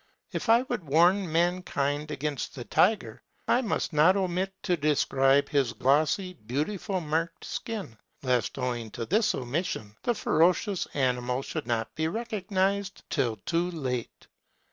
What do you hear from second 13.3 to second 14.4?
too late.